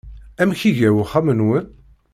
Amek 0.41 0.61
iga 0.69 0.89
uxxam-nwen? 1.03 1.65